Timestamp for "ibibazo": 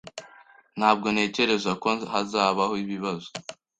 2.83-3.27